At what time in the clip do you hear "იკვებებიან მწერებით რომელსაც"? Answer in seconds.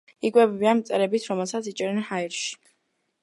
0.27-1.69